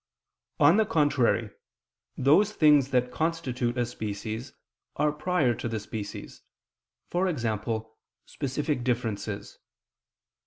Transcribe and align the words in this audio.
On 0.59 0.77
the 0.77 0.85
contrary, 0.87 1.51
Those 2.17 2.53
things 2.53 2.89
that 2.89 3.11
constitute 3.11 3.77
a 3.77 3.85
species 3.85 4.51
are 4.95 5.11
prior 5.11 5.53
to 5.53 5.69
the 5.69 5.79
species, 5.79 6.41
e.g. 7.13 7.79
specific 8.25 8.83
differences. 8.83 9.59